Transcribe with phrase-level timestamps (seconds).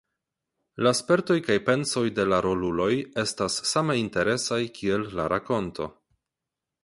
[0.85, 2.89] La spertoj kaj pensoj de la roluloj
[3.25, 5.91] estas same interesaj kiel la rakonto.